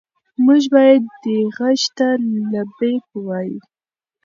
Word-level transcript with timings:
موږ 0.45 0.61
باید 0.73 1.03
دې 1.23 1.37
غږ 1.57 1.81
ته 1.97 2.07
لبیک 2.51 3.03
ووایو. 3.15 3.61